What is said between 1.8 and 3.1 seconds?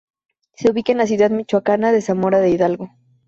de Zamora de Hidalgo.